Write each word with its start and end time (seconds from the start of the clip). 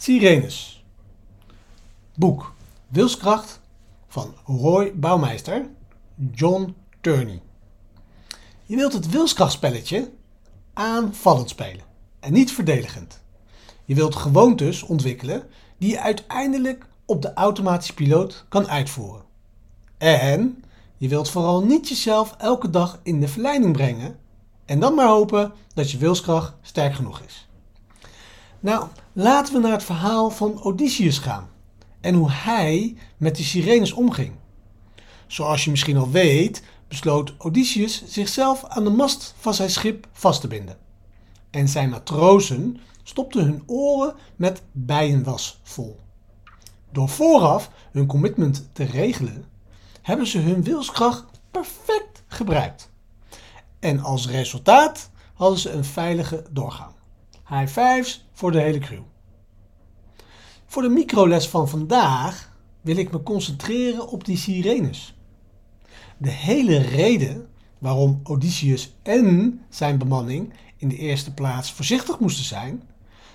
Sirenes. 0.00 0.84
Boek 2.14 2.54
Wilskracht 2.88 3.60
van 4.08 4.34
Roy 4.46 4.92
Bouwmeister, 4.94 5.68
John 6.32 6.74
Turney. 7.00 7.42
Je 8.66 8.76
wilt 8.76 8.92
het 8.92 9.10
wilskrachtspelletje 9.10 10.10
aanvallend 10.72 11.48
spelen 11.48 11.84
en 12.20 12.32
niet 12.32 12.52
verdedigend. 12.52 13.22
Je 13.84 13.94
wilt 13.94 14.14
gewoontes 14.14 14.82
ontwikkelen 14.82 15.46
die 15.78 15.90
je 15.90 16.00
uiteindelijk 16.00 16.86
op 17.04 17.22
de 17.22 17.34
automatische 17.34 17.94
piloot 17.94 18.44
kan 18.48 18.68
uitvoeren. 18.68 19.24
En 19.98 20.64
je 20.96 21.08
wilt 21.08 21.30
vooral 21.30 21.64
niet 21.64 21.88
jezelf 21.88 22.34
elke 22.38 22.70
dag 22.70 23.00
in 23.02 23.20
de 23.20 23.28
verleiding 23.28 23.72
brengen 23.72 24.18
en 24.64 24.80
dan 24.80 24.94
maar 24.94 25.08
hopen 25.08 25.52
dat 25.74 25.90
je 25.90 25.98
wilskracht 25.98 26.54
sterk 26.62 26.94
genoeg 26.94 27.20
is. 27.20 27.48
Nou, 28.60 28.86
laten 29.20 29.54
we 29.54 29.60
naar 29.60 29.72
het 29.72 29.84
verhaal 29.84 30.30
van 30.30 30.62
Odysseus 30.62 31.18
gaan 31.18 31.48
en 32.00 32.14
hoe 32.14 32.30
hij 32.30 32.96
met 33.16 33.36
de 33.36 33.42
sirenes 33.42 33.92
omging. 33.92 34.32
Zoals 35.26 35.64
je 35.64 35.70
misschien 35.70 35.96
al 35.96 36.10
weet, 36.10 36.62
besloot 36.88 37.34
Odysseus 37.38 38.04
zichzelf 38.06 38.64
aan 38.64 38.84
de 38.84 38.90
mast 38.90 39.34
van 39.38 39.54
zijn 39.54 39.70
schip 39.70 40.08
vast 40.12 40.40
te 40.40 40.48
binden. 40.48 40.78
En 41.50 41.68
zijn 41.68 41.88
matrozen 41.88 42.80
stopten 43.02 43.44
hun 43.44 43.62
oren 43.66 44.14
met 44.36 44.62
bijenwas 44.72 45.60
vol. 45.62 46.00
Door 46.92 47.08
vooraf 47.08 47.70
hun 47.92 48.06
commitment 48.06 48.68
te 48.72 48.84
regelen, 48.84 49.44
hebben 50.02 50.26
ze 50.26 50.38
hun 50.38 50.62
wilskracht 50.62 51.24
perfect 51.50 52.22
gebruikt. 52.26 52.90
En 53.78 54.00
als 54.00 54.28
resultaat 54.28 55.10
hadden 55.34 55.58
ze 55.58 55.70
een 55.70 55.84
veilige 55.84 56.44
doorgang. 56.50 56.98
High 57.50 57.66
fives 57.66 58.28
voor 58.32 58.52
de 58.52 58.60
hele 58.60 58.78
crew. 58.78 59.02
Voor 60.66 60.82
de 60.82 60.88
microles 60.88 61.48
van 61.48 61.68
vandaag 61.68 62.52
wil 62.80 62.96
ik 62.96 63.10
me 63.12 63.22
concentreren 63.22 64.08
op 64.08 64.24
die 64.24 64.36
sirenes. 64.36 65.14
De 66.16 66.30
hele 66.30 66.78
reden 66.78 67.48
waarom 67.78 68.20
Odysseus 68.24 68.92
en 69.02 69.60
zijn 69.68 69.98
bemanning 69.98 70.52
in 70.76 70.88
de 70.88 70.96
eerste 70.96 71.34
plaats 71.34 71.72
voorzichtig 71.72 72.18
moesten 72.18 72.44
zijn, 72.44 72.82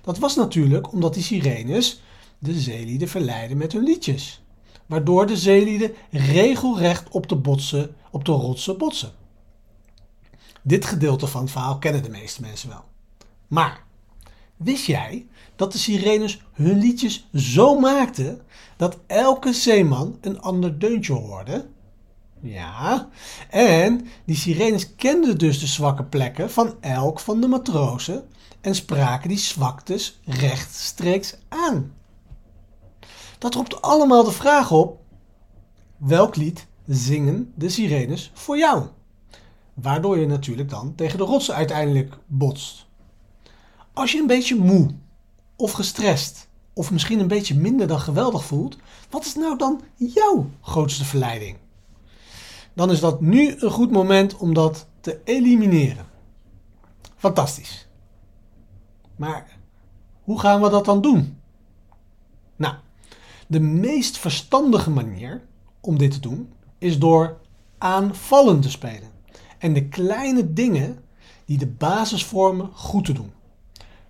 dat 0.00 0.18
was 0.18 0.36
natuurlijk 0.36 0.92
omdat 0.92 1.14
die 1.14 1.22
sirenes 1.22 2.02
de 2.38 2.60
zeelieden 2.60 3.08
verleiden 3.08 3.56
met 3.56 3.72
hun 3.72 3.84
liedjes, 3.84 4.42
waardoor 4.86 5.26
de 5.26 5.36
zeelieden 5.36 5.92
regelrecht 6.10 7.08
op 7.08 7.28
de, 7.28 7.36
botsen, 7.36 7.94
op 8.10 8.24
de 8.24 8.32
rotsen 8.32 8.78
botsen. 8.78 9.12
Dit 10.62 10.84
gedeelte 10.84 11.26
van 11.26 11.42
het 11.42 11.50
verhaal 11.50 11.78
kennen 11.78 12.02
de 12.02 12.10
meeste 12.10 12.40
mensen 12.40 12.68
wel. 12.68 12.84
Maar 13.48 13.90
wist 14.62 14.84
jij 14.84 15.26
dat 15.56 15.72
de 15.72 15.78
sirenes 15.78 16.42
hun 16.52 16.78
liedjes 16.78 17.28
zo 17.34 17.78
maakten 17.78 18.40
dat 18.76 18.98
elke 19.06 19.52
zeeman 19.52 20.18
een 20.20 20.40
ander 20.40 20.78
deuntje 20.78 21.12
hoorde? 21.12 21.66
Ja, 22.40 23.08
en 23.50 24.06
die 24.24 24.36
sirenes 24.36 24.94
kenden 24.94 25.38
dus 25.38 25.60
de 25.60 25.66
zwakke 25.66 26.04
plekken 26.04 26.50
van 26.50 26.74
elk 26.80 27.20
van 27.20 27.40
de 27.40 27.48
matrozen 27.48 28.24
en 28.60 28.74
spraken 28.74 29.28
die 29.28 29.38
zwaktes 29.38 30.20
rechtstreeks 30.24 31.36
aan. 31.48 31.94
Dat 33.38 33.54
roept 33.54 33.82
allemaal 33.82 34.24
de 34.24 34.32
vraag 34.32 34.70
op: 34.70 35.00
welk 35.96 36.36
lied 36.36 36.66
zingen 36.86 37.52
de 37.54 37.68
sirenes 37.68 38.30
voor 38.34 38.58
jou? 38.58 38.86
Waardoor 39.74 40.18
je 40.18 40.26
natuurlijk 40.26 40.68
dan 40.68 40.94
tegen 40.94 41.18
de 41.18 41.24
rotsen 41.24 41.54
uiteindelijk 41.54 42.18
botst. 42.26 42.86
Als 43.92 44.12
je 44.12 44.18
een 44.18 44.26
beetje 44.26 44.56
moe 44.56 44.94
of 45.56 45.72
gestrest 45.72 46.48
of 46.72 46.90
misschien 46.90 47.18
een 47.18 47.28
beetje 47.28 47.54
minder 47.54 47.86
dan 47.86 48.00
geweldig 48.00 48.44
voelt, 48.44 48.76
wat 49.10 49.24
is 49.24 49.34
nou 49.34 49.58
dan 49.58 49.80
jouw 49.96 50.50
grootste 50.60 51.04
verleiding? 51.04 51.56
Dan 52.74 52.90
is 52.90 53.00
dat 53.00 53.20
nu 53.20 53.54
een 53.58 53.70
goed 53.70 53.90
moment 53.90 54.36
om 54.36 54.54
dat 54.54 54.86
te 55.00 55.20
elimineren. 55.24 56.06
Fantastisch. 57.16 57.88
Maar 59.16 59.58
hoe 60.22 60.40
gaan 60.40 60.62
we 60.62 60.70
dat 60.70 60.84
dan 60.84 61.00
doen? 61.00 61.40
Nou, 62.56 62.74
de 63.46 63.60
meest 63.60 64.18
verstandige 64.18 64.90
manier 64.90 65.42
om 65.80 65.98
dit 65.98 66.10
te 66.10 66.20
doen 66.20 66.52
is 66.78 66.98
door 66.98 67.40
aanvallend 67.78 68.62
te 68.62 68.70
spelen 68.70 69.10
en 69.58 69.72
de 69.72 69.88
kleine 69.88 70.52
dingen 70.52 71.04
die 71.44 71.58
de 71.58 71.66
basis 71.66 72.24
vormen 72.24 72.70
goed 72.72 73.04
te 73.04 73.12
doen. 73.12 73.32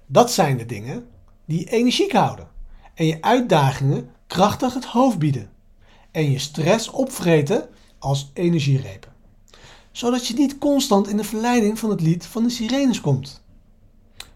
Dat 0.07 0.33
zijn 0.33 0.57
de 0.57 0.67
dingen 0.67 1.07
die 1.45 1.59
je 1.59 1.71
energiek 1.71 2.13
houden 2.13 2.49
en 2.95 3.07
je 3.07 3.23
uitdagingen 3.23 4.11
krachtig 4.27 4.75
het 4.75 4.85
hoofd 4.85 5.19
bieden 5.19 5.51
en 6.11 6.31
je 6.31 6.39
stress 6.39 6.91
opvreten 6.91 7.69
als 7.99 8.31
energierepen. 8.35 9.13
Zodat 9.93 10.27
je 10.27 10.35
niet 10.35 10.59
constant 10.59 11.09
in 11.09 11.17
de 11.17 11.25
verleiding 11.25 11.79
van 11.79 11.91
het 11.91 12.01
lied 12.01 12.27
van 12.27 12.43
de 12.43 12.51
sirenes 12.51 13.01
komt. 13.01 13.43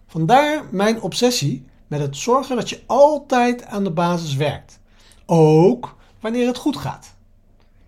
Vandaar 0.07 0.65
mijn 0.71 1.03
obsessie 1.03 1.65
met 1.87 2.01
het 2.01 2.17
zorgen 2.17 2.57
dat 2.57 2.69
je 2.69 2.83
altijd 2.87 3.65
aan 3.65 3.85
de 3.85 3.93
basis 3.93 4.35
werkt. 4.35 4.79
Ook 5.27 5.97
wanneer 6.21 6.47
het 6.47 6.57
goed 6.57 6.77
gaat. 6.77 7.15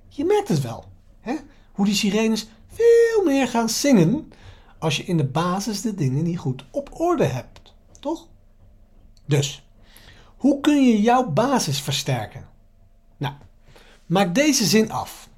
Je 0.09 0.25
merkt 0.25 0.49
het 0.49 0.61
wel, 0.61 0.85
hè? 1.21 1.35
hoe 1.73 1.85
die 1.85 1.95
sirenes 1.95 2.49
veel 2.67 3.25
meer 3.25 3.49
gaan 3.49 3.69
zingen 3.69 4.33
als 4.79 4.97
je 4.97 5.05
in 5.05 5.17
de 5.17 5.25
basis 5.25 5.81
de 5.81 5.95
dingen 5.95 6.25
niet 6.25 6.39
goed 6.39 6.65
op 6.71 7.01
orde 7.01 7.25
hebt, 7.25 7.68
toch? 7.99 8.29
Dus, 9.27 9.69
hoe 10.37 10.61
kun 10.61 10.85
je 10.85 11.01
jouw 11.01 11.31
basis 11.31 11.81
versterken? 11.81 12.49
Nou, 13.17 13.35
maak 14.07 14.35
deze 14.35 14.65
zin 14.65 14.91
af. 14.91 15.29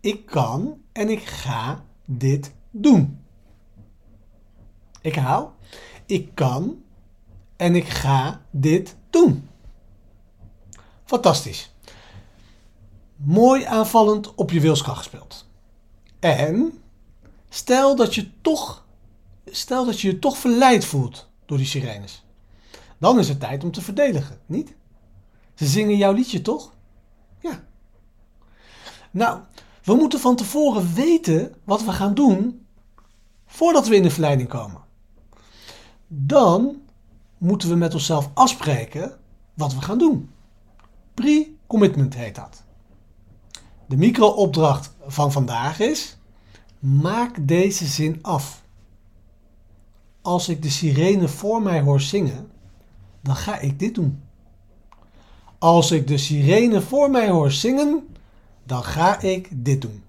Ik 0.00 0.26
kan 0.26 0.82
en 0.92 1.08
ik 1.08 1.22
ga 1.24 1.84
dit 2.04 2.54
doen. 2.70 3.24
Ik 5.00 5.14
haal. 5.14 5.54
Ik 6.06 6.34
kan 6.34 6.82
en 7.56 7.74
ik 7.74 7.88
ga 7.88 8.42
dit 8.50 8.96
doen. 9.10 9.48
Fantastisch. 11.04 11.74
Mooi 13.16 13.64
aanvallend 13.64 14.34
op 14.34 14.50
je 14.50 14.60
wilskracht 14.60 14.98
gespeeld. 14.98 15.46
En 16.18 16.82
stel 17.48 17.96
dat 17.96 18.14
je 18.14 18.40
toch, 18.40 18.86
stel 19.44 19.84
dat 19.84 20.00
je 20.00 20.08
je 20.08 20.18
toch 20.18 20.38
verleid 20.38 20.84
voelt 20.84 21.27
door 21.48 21.58
die 21.58 21.66
sirenes. 21.66 22.24
Dan 22.98 23.18
is 23.18 23.28
het 23.28 23.40
tijd 23.40 23.64
om 23.64 23.70
te 23.70 23.80
verdedigen, 23.80 24.40
niet? 24.46 24.74
Ze 25.54 25.66
zingen 25.66 25.96
jouw 25.96 26.12
liedje 26.12 26.42
toch? 26.42 26.74
Ja. 27.40 27.64
Nou, 29.10 29.40
we 29.84 29.94
moeten 29.94 30.20
van 30.20 30.36
tevoren 30.36 30.94
weten 30.94 31.54
wat 31.64 31.84
we 31.84 31.92
gaan 31.92 32.14
doen 32.14 32.66
voordat 33.46 33.88
we 33.88 33.96
in 33.96 34.02
de 34.02 34.10
verleiding 34.10 34.48
komen. 34.48 34.80
Dan 36.06 36.82
moeten 37.38 37.68
we 37.68 37.74
met 37.74 37.94
onszelf 37.94 38.30
afspreken 38.34 39.18
wat 39.54 39.74
we 39.74 39.80
gaan 39.80 39.98
doen. 39.98 40.30
Pre-commitment 41.14 42.14
heet 42.14 42.34
dat. 42.34 42.64
De 43.86 43.96
micro-opdracht 43.96 44.94
van 45.06 45.32
vandaag 45.32 45.80
is: 45.80 46.16
maak 46.78 47.36
deze 47.40 47.86
zin 47.86 48.18
af. 48.22 48.62
Als 50.22 50.48
ik 50.48 50.62
de 50.62 50.70
sirene 50.70 51.28
voor 51.28 51.62
mij 51.62 51.80
hoor 51.80 52.00
zingen, 52.00 52.50
dan 53.20 53.36
ga 53.36 53.58
ik 53.58 53.78
dit 53.78 53.94
doen. 53.94 54.22
Als 55.58 55.90
ik 55.90 56.06
de 56.06 56.18
sirene 56.18 56.80
voor 56.80 57.10
mij 57.10 57.28
hoor 57.30 57.50
zingen, 57.50 58.06
dan 58.64 58.84
ga 58.84 59.20
ik 59.20 59.48
dit 59.52 59.82
doen. 59.82 60.02